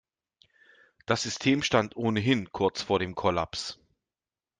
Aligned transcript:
Das 1.05 1.21
System 1.21 1.61
stand 1.61 1.95
ohnehin 1.95 2.51
kurz 2.51 2.81
vor 2.81 2.97
dem 2.97 3.13
Kollaps. 3.13 3.77